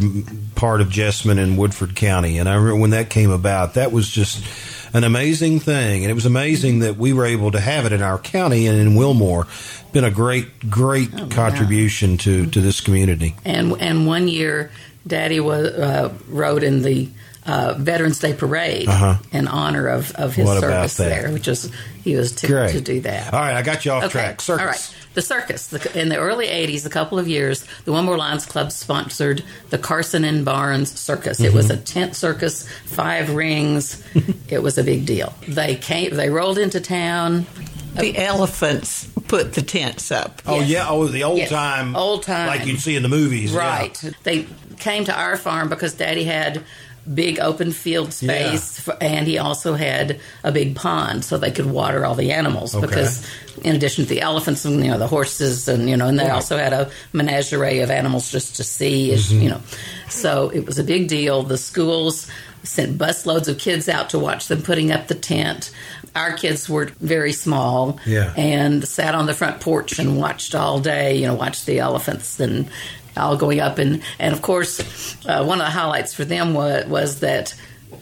[0.54, 2.38] part of Jessamine and Woodford County.
[2.38, 4.44] And I remember when that came about, that was just
[4.92, 6.02] an amazing thing.
[6.02, 8.78] And it was amazing that we were able to have it in our county and
[8.78, 9.46] in Wilmore.
[9.92, 13.34] Been a great, great oh, contribution to, to this community.
[13.44, 14.70] And and one year,
[15.06, 17.08] Daddy was uh, rode in the
[17.46, 19.16] uh, Veterans Day Parade uh-huh.
[19.32, 21.72] in honor of, of his what service there, which is
[22.04, 23.32] he was to, to, do that.
[23.32, 24.12] All right, I got you off okay.
[24.12, 24.40] track.
[24.40, 24.60] Circus.
[24.60, 24.96] All right.
[25.14, 25.66] The circus.
[25.68, 29.78] The, in the early 80s, a couple of years, the Wilmore Lions Club sponsored the
[29.78, 31.38] Carson and Barnes Circus.
[31.38, 31.46] Mm-hmm.
[31.46, 34.04] It was a tent circus, five rings.
[34.48, 35.34] it was a big deal.
[35.48, 37.46] They came, they rolled into town.
[37.94, 40.42] The elephants put the tents up.
[40.46, 40.68] Oh, yes.
[40.68, 40.86] yeah.
[40.88, 41.50] Oh, the old yes.
[41.50, 41.96] time.
[41.96, 42.46] Old time.
[42.46, 43.52] Like you'd see in the movies.
[43.52, 44.02] Right.
[44.02, 44.10] Yeah.
[44.22, 44.46] They
[44.78, 46.64] came to our farm because Daddy had
[47.12, 48.94] big open field space, yeah.
[48.94, 52.74] for, and he also had a big pond so they could water all the animals.
[52.74, 52.86] Okay.
[52.86, 53.26] Because
[53.62, 56.24] in addition to the elephants and you know the horses and you know, and they
[56.24, 56.32] right.
[56.32, 59.40] also had a menagerie of animals just to see, mm-hmm.
[59.40, 59.60] you know.
[60.08, 61.42] So it was a big deal.
[61.42, 62.30] The schools
[62.62, 65.70] sent busloads of kids out to watch them putting up the tent.
[66.14, 68.34] Our kids were very small yeah.
[68.36, 72.40] and sat on the front porch and watched all day, you know, watched the elephants
[72.40, 72.68] and
[73.16, 73.78] all going up.
[73.78, 74.80] And, and of course,
[75.26, 77.54] uh, one of the highlights for them was, was that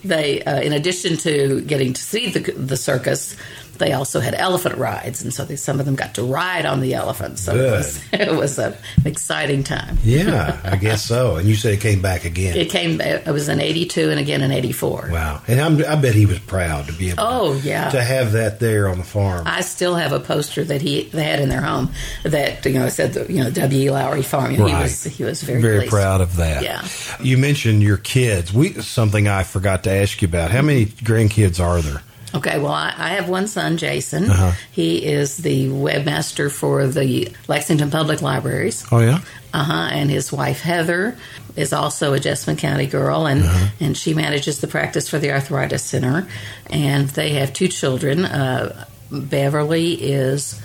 [0.04, 3.36] they, uh, in addition to getting to see the, the circus,
[3.78, 6.80] they also had elephant rides, and so they, some of them got to ride on
[6.80, 7.42] the elephants.
[7.42, 7.66] So Good.
[7.72, 8.66] it was, it was a,
[8.98, 9.98] an exciting time.
[10.04, 11.36] Yeah, I guess so.
[11.36, 12.56] And you said it came back again.
[12.56, 13.00] It came.
[13.00, 15.08] It was in '82 and again in '84.
[15.12, 15.42] wow.
[15.48, 17.90] And I'm, I bet he was proud to be able Oh, to, yeah.
[17.90, 19.44] to have that there on the farm.
[19.46, 21.90] I still have a poster that he they had in their home
[22.24, 23.80] that you know said the, you know W.
[23.82, 23.90] E.
[23.90, 24.52] Lowry Farm.
[24.52, 24.82] You know, He Right.
[24.82, 25.90] was he was very Very pleased.
[25.92, 26.62] proud of that.
[26.62, 26.86] Yeah.
[27.20, 28.52] You mentioned your kids.
[28.52, 30.50] We something I forgot to ask you about.
[30.50, 32.02] How many grandkids are there?
[32.34, 34.30] Okay, well, I, I have one son, Jason.
[34.30, 34.52] Uh-huh.
[34.70, 38.84] He is the webmaster for the Lexington Public Libraries.
[38.92, 39.20] Oh yeah.
[39.54, 39.88] Uh huh.
[39.92, 41.16] And his wife Heather
[41.56, 43.68] is also a Jessamine County girl, and Uh-huh.
[43.80, 46.28] and she manages the practice for the Arthritis Center.
[46.68, 48.24] And they have two children.
[48.26, 50.60] Uh, Beverly is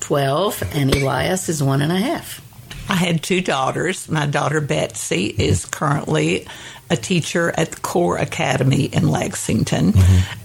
[0.00, 2.42] twelve, and Elias is one and a half.
[2.88, 4.08] I had two daughters.
[4.08, 6.46] My daughter Betsy is currently
[6.90, 9.92] a teacher at the Core Academy in Lexington,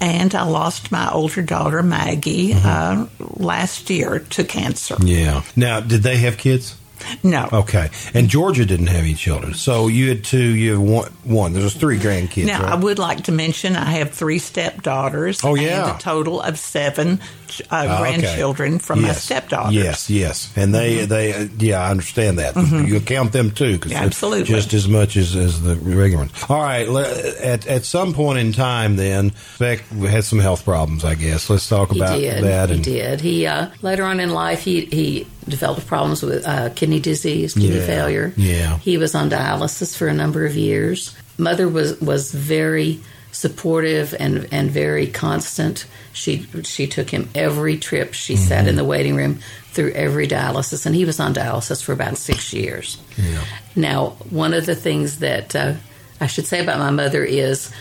[0.02, 4.98] and I lost my older daughter Maggie uh, last year to cancer.
[5.02, 5.44] Yeah.
[5.56, 6.76] Now, did they have kids?
[7.22, 7.90] No, Okay.
[8.14, 9.54] And Georgia didn't have any children.
[9.56, 11.12] So you had two, you had one.
[11.24, 11.54] one.
[11.54, 12.46] There's three grandkids.
[12.46, 12.72] Now, right?
[12.72, 15.44] I would like to mention I have three stepdaughters.
[15.44, 15.90] Oh, yeah.
[15.90, 17.20] And a total of seven
[17.62, 17.98] uh, Ah, okay.
[18.18, 19.24] grandchildren from my Yes.
[19.24, 19.74] stepdaughters.
[19.74, 22.56] Yes, yes, and they they uh, yeah, I understand that.
[22.88, 24.46] You count them too, 'cause Yeah, absolutely.
[24.56, 26.32] just as much as, as the regular ones.
[26.50, 27.08] All right, le-
[27.42, 31.04] at at some point in time, then Speck had some health problems.
[31.04, 32.44] I guess let's talk He about did.
[32.44, 32.70] that.
[32.70, 33.22] he and did.
[33.22, 37.78] He uh, later on in life he he developed problems with uh, kidney disease, kidney
[37.80, 37.86] Yeah.
[37.86, 38.34] failure.
[38.38, 38.78] Yeah.
[38.80, 41.12] He was on dialysis for a number of years.
[41.38, 43.00] Mother was was very
[43.34, 45.86] supportive and and very constant.
[46.14, 48.14] She she took him every trip.
[48.14, 48.70] She sat Mm-hmm.
[48.70, 49.40] in the waiting room
[49.74, 52.98] through every dialysis, and he was on dialysis for about six years.
[53.18, 53.44] Yeah.
[53.76, 55.74] Now, one of the things that uh,
[56.22, 57.74] I should say about my mother is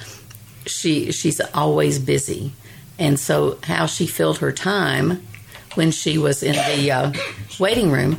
[0.66, 2.52] she she's always busy,
[2.98, 5.22] and so how she filled her time
[5.74, 7.12] when she was in the uh,
[7.60, 8.18] waiting room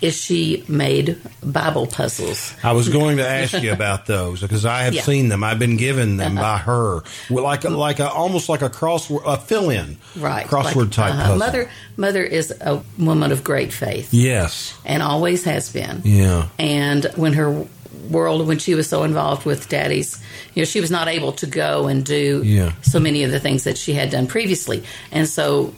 [0.00, 2.54] is she made Bible puzzles.
[2.62, 5.02] I was going to ask you about those because I have Yeah.
[5.02, 5.44] seen them.
[5.44, 9.36] I've been given them by her, like a, like a almost like a crossword, a
[9.36, 11.22] fill-in, Right, Crossword like, type uh-huh.
[11.22, 11.36] puzzle.
[11.38, 14.72] Mother, mother is a woman of great faith, Yes.
[14.86, 16.00] and always has been.
[16.04, 16.48] Yeah.
[16.58, 17.66] And when her
[18.08, 20.18] world, when she was so involved with Daddy's,
[20.54, 22.72] you know, she was not able to go and do Yeah.
[22.82, 24.82] so many of the things that she had done previously,
[25.12, 25.74] and so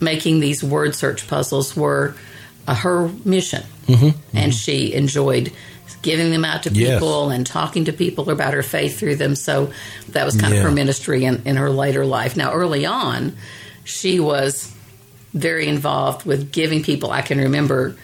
[0.00, 2.14] making these word search puzzles were
[2.66, 3.62] uh, her mission,
[4.32, 5.52] and she enjoyed
[6.02, 6.94] giving them out to Mm-hmm, Yes.
[7.00, 9.34] people and talking to people about her faith through them.
[9.36, 9.70] So
[10.10, 10.60] that was kind Yeah.
[10.60, 12.36] of her ministry in, in her later life.
[12.36, 13.36] Now, early on,
[13.84, 14.70] she was
[15.32, 17.10] very involved with giving people.
[17.10, 17.96] I can remember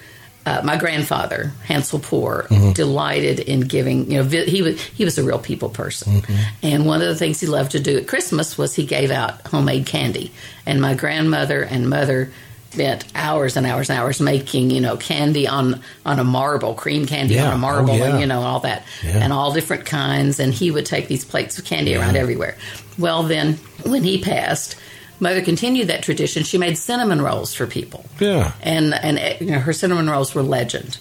[0.46, 2.72] uh, my grandfather Hansel Poor Mm-hmm.
[2.72, 4.10] delighted in giving.
[4.10, 6.36] You know, vi- he was he was a real people person, Mm-hmm.
[6.66, 9.46] and one of the things he loved to do at Christmas was he gave out
[9.46, 10.32] homemade candy.
[10.64, 12.32] And my grandmother and mother
[12.72, 17.06] spent hours and hours and hours making you know candy on on a marble, cream
[17.06, 17.46] candy Yeah.
[17.48, 18.10] on a oh, marble, Oh, yeah.
[18.10, 19.18] and you know all that, Yeah.
[19.22, 20.38] and all different kinds.
[20.40, 22.56] And he would take these plates of candy around everywhere.
[22.98, 23.54] Well, then
[23.84, 24.76] when he passed.
[25.22, 26.44] Mother continued that tradition.
[26.44, 28.52] She made cinnamon rolls for people Yeah.
[28.62, 30.96] and and you know, her cinnamon rolls were legend.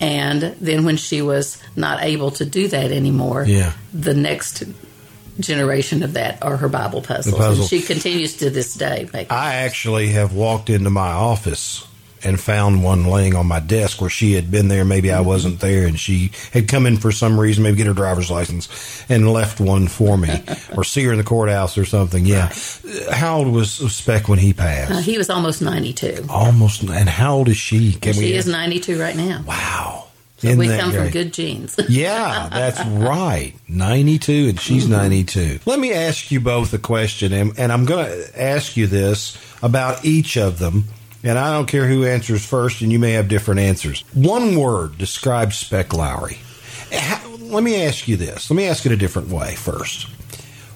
[0.00, 3.72] And then when she was not able to do that anymore, Yeah.
[3.94, 4.64] the next
[5.40, 7.34] generation of that are her Bible puzzles.
[7.36, 7.62] puzzle.
[7.64, 9.08] And she continues to this day.
[9.30, 11.86] I actually have walked into my office
[12.26, 14.82] and found one laying on my desk where she had been there.
[14.84, 17.92] Maybe I wasn't there, and she had come in for some reason, maybe get her
[17.92, 20.42] driver's license, and left one for me,
[20.76, 22.24] or see her in the courthouse or something.
[22.24, 22.50] Yeah.
[23.10, 24.90] How old was Speck when he passed?
[24.92, 26.24] uh, he was almost 92.
[26.30, 26.84] Almost.
[26.84, 27.92] And how old is she?
[27.92, 28.32] Can she we?
[28.32, 29.44] is 92 right now.
[29.46, 30.03] wow.
[30.58, 31.76] We come from good genes.
[31.88, 33.54] Yeah, that's right.
[33.68, 35.60] 92 and she's 92.
[35.66, 39.36] Let me ask you both a question and, and I'm going to ask you this
[39.62, 40.84] about each of them
[41.22, 44.02] and I don't care who answers first and you may have different answers.
[44.12, 46.38] One word describes Speck Lowry.
[46.92, 48.50] How- let me ask you this.
[48.50, 50.06] Let me ask it a different way first.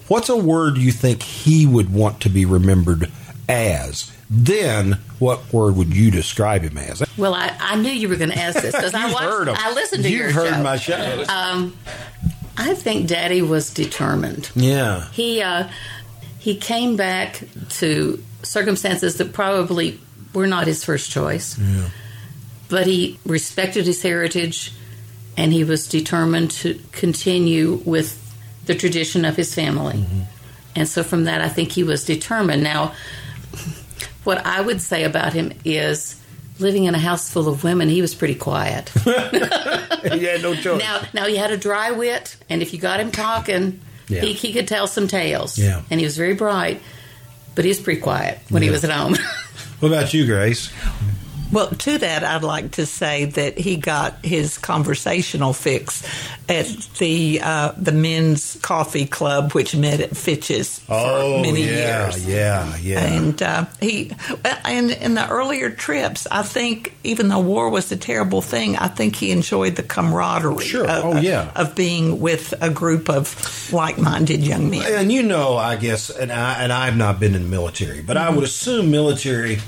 [0.07, 3.11] What's a word you think he would want to be remembered
[3.47, 4.11] as?
[4.29, 7.01] Then what word would you describe him as?
[7.17, 9.55] well, I, I knew you were going to ask this because I watched, heard him.
[9.57, 10.63] I listened to You've your heard show.
[10.63, 11.23] my show.
[11.27, 11.75] Um,
[12.57, 14.51] I think Daddy was determined.
[14.55, 15.09] yeah.
[15.11, 15.67] He uh,
[16.37, 17.41] he came back
[17.79, 19.99] to circumstances that probably
[20.33, 21.57] were not his first choice.
[21.57, 21.89] Yeah.
[22.69, 24.73] But he respected his heritage
[25.35, 28.15] and he was determined to continue with
[28.65, 30.05] the tradition of his family.
[30.75, 32.61] And so from that I think he was determined.
[32.61, 32.93] Now
[34.23, 36.15] what I would say about him is
[36.59, 38.89] living in a house full of women, he was pretty quiet.
[39.03, 40.81] he had no choice.
[40.81, 43.79] Now, now he had a dry wit, and if you got him talking,
[44.09, 44.21] Yeah.
[44.21, 45.57] he, he could tell some tales.
[45.57, 45.81] Yeah.
[45.89, 46.81] and he was very bright.
[47.55, 49.15] but he was pretty quiet when he was at home.
[49.79, 50.69] What about you, Grace?
[51.51, 56.03] Well, to that, I'd like to say that he got his conversational fix
[56.47, 56.67] at
[56.99, 62.25] the uh, the men's coffee club, which met at Fitch's for Oh, many yeah, years.
[62.27, 62.99] yeah, yeah.
[63.03, 64.11] And uh, he,
[64.63, 68.87] and in the earlier trips, I think even though war was a terrible thing, I
[68.87, 70.63] think he enjoyed the camaraderie.
[70.65, 70.87] Sure.
[70.87, 71.51] Of, Oh, yeah.
[71.55, 74.83] of being with a group of like-minded young men.
[74.93, 78.17] And you know, I guess, and I and I've not been in the military, but
[78.17, 79.59] I would assume military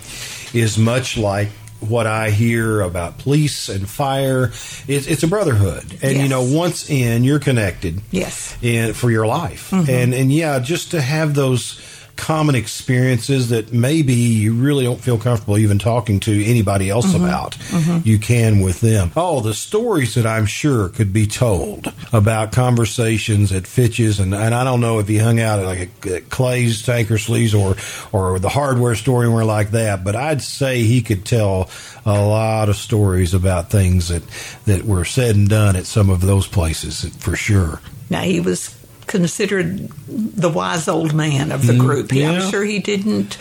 [0.54, 1.50] is much like
[1.82, 4.46] what I hear about police and fire.
[4.88, 8.02] It's, it's a brotherhood, and you know, once in, you're connected.
[8.12, 8.58] Yes.
[8.62, 9.90] in for your life, mm-hmm.
[9.90, 11.80] and and yeah, just to have those
[12.22, 17.26] common experiences that maybe you really don't feel comfortable even talking to anybody else mm-hmm.
[17.26, 17.54] about.
[17.54, 18.08] Mm-hmm.
[18.08, 19.12] You can with them.
[19.16, 24.54] Oh, the stories that I'm sure could be told about conversations at Fitch's, and, and
[24.54, 27.76] I don't know if he hung out at like a, at Clay's Tankersleeves or
[28.16, 31.72] or the hardware store anywhere like that, but I'd say he could tell
[32.06, 34.22] a lot of stories about things that
[34.66, 37.82] that were said and done at some of those places for sure.
[38.12, 38.76] Now he was
[39.12, 42.08] considered the wise old man of the group.
[42.08, 42.32] Mm, yeah.
[42.32, 43.38] I'm sure he didn't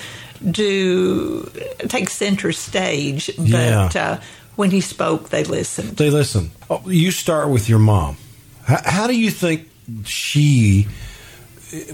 [0.50, 1.50] do
[1.88, 3.90] take center stage, but Yeah.
[3.94, 4.20] uh,
[4.56, 5.96] when he spoke, they listened.
[5.96, 6.50] They listen.
[6.68, 8.16] Oh, you start with your mom.
[8.64, 9.68] How, how do you think
[10.04, 10.86] she,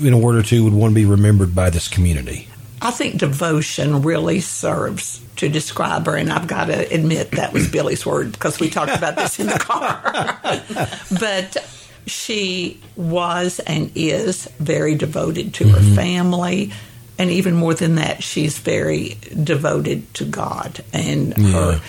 [0.00, 2.48] in a word or two, would want to be remembered by this community?
[2.82, 7.68] I think devotion really serves to describe her, and I've got to admit that was
[7.68, 10.02] Billie's word because we talked about this in the car.
[11.20, 11.56] but
[12.06, 16.72] she was and is very devoted to her family,
[17.18, 20.84] and even more than that, she's very devoted to God.
[20.92, 21.80] And her,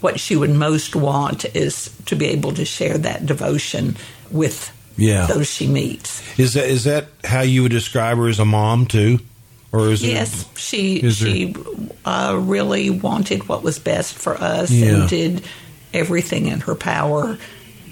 [0.00, 3.96] what she would most want is to be able to share that devotion
[4.30, 5.26] with Yeah.
[5.26, 6.22] those she meets.
[6.38, 9.20] Is that is that how you would describe her as a mom too,
[9.72, 11.54] or is Yes, she is she
[12.04, 14.86] uh, really wanted what was best for us Yeah.
[15.02, 15.42] and did
[15.94, 17.38] everything in her power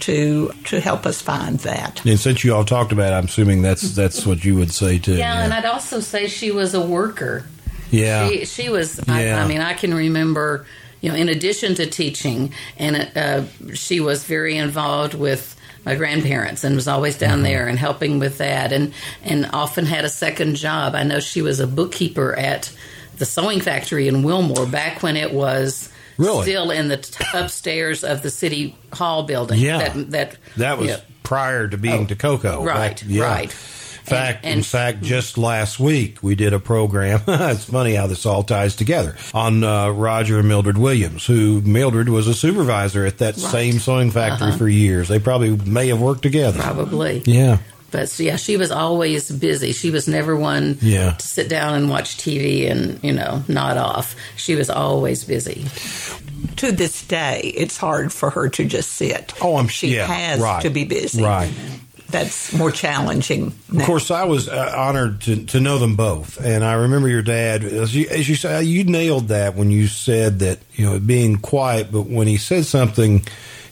[0.00, 2.04] to to help us find that.
[2.04, 4.98] And since you all talked about, it, I'm assuming that's that's what you would say
[4.98, 5.14] too.
[5.16, 7.46] yeah, and I'd also say she was a worker.
[7.90, 8.28] yeah.
[8.28, 9.00] She, she was.
[9.08, 10.66] I, I mean, I can remember.
[11.02, 16.62] You know, in addition to teaching, and uh, she was very involved with my grandparents,
[16.62, 17.42] and was always down Mm-hmm.
[17.44, 18.92] there and helping with that, and
[19.24, 20.94] and often had a second job.
[20.94, 22.70] I know she was a bookkeeper at
[23.16, 25.90] the sewing factory in Wilmore back when it was.
[26.16, 26.42] Really?
[26.42, 29.58] Still in the t- upstairs of the city hall building.
[29.60, 29.88] Yeah.
[29.88, 30.96] that that, That was yeah.
[31.22, 32.64] prior to being Oh, to Coco.
[32.64, 33.22] right, Back- yeah.
[33.24, 33.52] right.
[33.52, 37.20] Fact, And- in fact, just last week we did a program.
[37.28, 42.08] it's funny how this all ties together on uh, Roger and Mildred Williams, who Mildred
[42.08, 43.44] was a supervisor at that Right.
[43.44, 43.52] Uh-huh.
[43.52, 45.06] same sewing factory for years.
[45.06, 46.60] They probably may have worked together.
[46.60, 47.22] probably.
[47.24, 47.58] Yeah,
[47.90, 49.72] But yeah, she was always busy.
[49.72, 51.12] She was never one Yeah.
[51.12, 54.14] to sit down and watch TV and you know nod off.
[54.36, 55.64] She was always busy.
[56.56, 59.32] To this day, it's hard for her to just sit.
[59.40, 61.22] Oh, I'm- she yeah, has right, to be busy.
[61.22, 61.50] right.
[62.10, 63.52] That's more challenging.
[63.72, 67.22] Of course, I was uh, honored to, to know them both, and I remember your
[67.22, 67.62] dad.
[67.62, 71.36] As you, as you said, you nailed that when you said that you know being
[71.36, 73.22] quiet, but when he said something, y-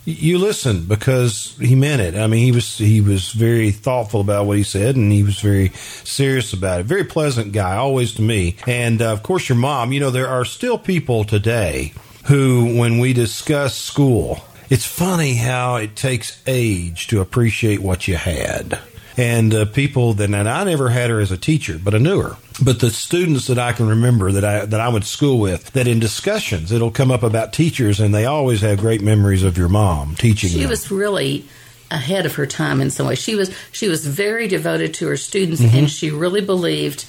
[0.08, 2.16] you listened because he meant it.
[2.16, 5.40] I mean, he was he was very thoughtful about what he said, and he was
[5.40, 5.68] very
[6.04, 6.86] serious about it.
[6.86, 8.56] Very pleasant guy, always to me.
[8.66, 9.92] And uh, of course, your mom.
[9.92, 11.92] You know, there are still people today
[12.24, 14.40] who, when we discuss school,
[14.70, 18.78] it's funny how it takes age to appreciate what you had.
[19.18, 22.22] And uh, people that, and I never had her as a teacher, but I knew
[22.22, 22.36] her.
[22.62, 25.72] But the students that I can remember that I that I went to school with,
[25.72, 29.58] that in discussions it'll come up about teachers, and they always have great memories of
[29.58, 30.70] your mom teaching She them.
[30.70, 31.44] was really
[31.90, 33.18] ahead of her time in some ways.
[33.18, 35.76] She was she was very devoted to her students, Mm-hmm.
[35.78, 37.04] and she really believed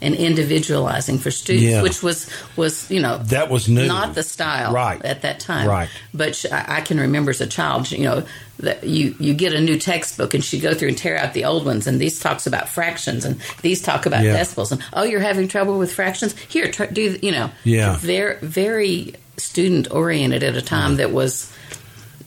[0.00, 1.82] in individualizing for students, Yeah.
[1.82, 3.86] which was was you know That was new.
[3.86, 5.02] not the style Right.
[5.02, 5.66] at that time.
[5.68, 5.88] Right.
[6.12, 8.24] But I can remember as a child, you know,
[8.58, 11.44] that you you get a new textbook and she go through and tear out the
[11.44, 14.36] old ones, and these talks about fractions and these talk about Yeah.
[14.36, 16.34] decimals, and oh, you're having trouble with fractions.
[16.48, 17.50] Here, try, do you know?
[17.64, 17.96] Yeah.
[17.96, 21.50] Very very student oriented at a time that was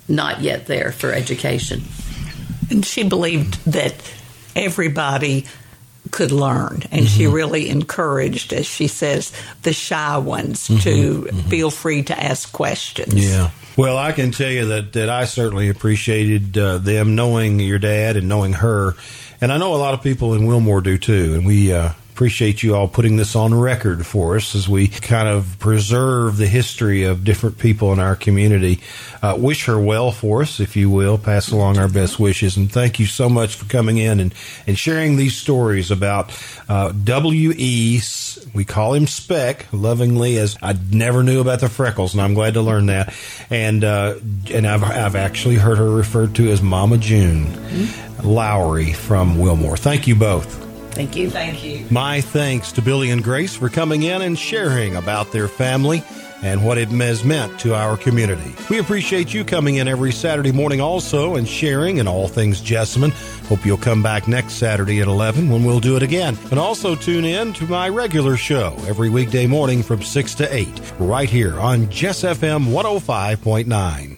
[0.10, 1.84] not yet there for education.
[2.70, 3.96] And she believed that
[4.56, 5.46] everybody
[6.12, 6.84] could learn.
[6.92, 9.32] And she really encouraged, as she says,
[9.64, 13.14] the shy ones to feel free to ask questions.
[13.16, 13.52] Yeah.
[13.78, 18.18] Well, I can tell you that, that I certainly appreciated uh, them knowing your dad
[18.18, 18.96] and knowing her.
[19.40, 21.36] And I know a lot of people in Wilmore do too.
[21.36, 25.28] And we uh, appreciate you all putting this on record for us as we kind
[25.28, 28.80] of preserve the history of different people in our community.
[29.22, 31.20] Uh, wish her well for us, if you will.
[31.20, 32.58] Pass along our best wishes.
[32.58, 34.34] And thank you so much for coming in and,
[34.66, 36.36] and sharing these stories about
[36.68, 38.02] uh, W.E.
[38.52, 42.56] We call him Speck lovingly, as I never knew about the freckles, and I'm glad
[42.56, 43.14] to learn that.
[43.52, 44.16] And uh,
[44.52, 48.28] and I've, I've actually heard her referred to as Mama June mm-hmm.
[48.28, 49.78] Lowry from Wilmore.
[49.78, 50.67] Thank you both.
[50.98, 51.30] Thank you.
[51.30, 51.86] Thank you.
[51.92, 56.02] My thanks to Billie and Grace for coming in and sharing about their family
[56.42, 58.56] and what it has meant to our community.
[58.68, 63.12] We appreciate you coming in every Saturday morning also and sharing in all things Jessamine.
[63.48, 66.36] Hope you'll come back next Saturday at 11 when we'll do it again.
[66.50, 70.68] And also tune in to my regular show every weekday morning from 6 to 8
[70.98, 74.17] right here on Jess FM 105.9.